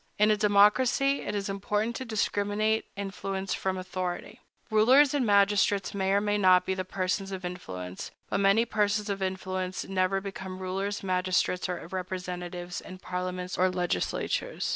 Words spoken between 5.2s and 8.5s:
magistrates may or may not be persons of influence; but